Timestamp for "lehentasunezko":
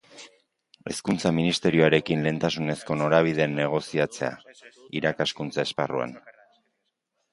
2.27-2.97